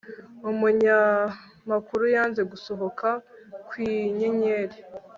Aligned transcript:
Umunyamakuru 0.51 2.03
yanze 2.15 2.41
gusohoka 2.51 3.07
kwinyenyeri 3.69 4.77